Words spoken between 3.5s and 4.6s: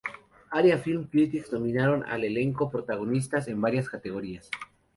varias categorías.